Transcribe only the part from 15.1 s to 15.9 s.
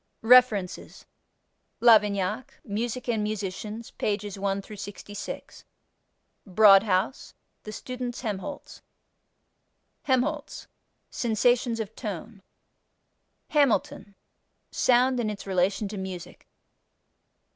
and its Relation